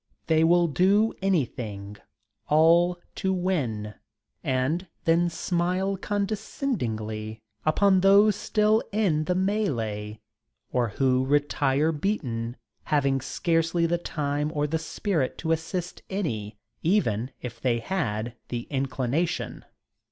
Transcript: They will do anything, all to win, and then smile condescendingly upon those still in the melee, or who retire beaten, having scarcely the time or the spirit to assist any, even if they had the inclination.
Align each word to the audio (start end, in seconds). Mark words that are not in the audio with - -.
They 0.25 0.43
will 0.43 0.65
do 0.67 1.13
anything, 1.21 1.95
all 2.49 2.97
to 3.13 3.31
win, 3.31 3.93
and 4.43 4.87
then 5.05 5.29
smile 5.29 5.95
condescendingly 5.95 7.39
upon 7.67 7.99
those 7.99 8.35
still 8.35 8.81
in 8.91 9.25
the 9.25 9.35
melee, 9.35 10.19
or 10.71 10.87
who 10.89 11.23
retire 11.23 11.91
beaten, 11.91 12.55
having 12.85 13.21
scarcely 13.21 13.85
the 13.85 13.99
time 13.99 14.51
or 14.55 14.65
the 14.65 14.79
spirit 14.79 15.37
to 15.37 15.51
assist 15.51 16.01
any, 16.09 16.57
even 16.81 17.29
if 17.39 17.61
they 17.61 17.77
had 17.77 18.33
the 18.49 18.61
inclination. 18.71 19.63